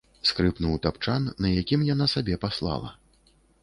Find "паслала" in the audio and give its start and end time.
2.49-2.95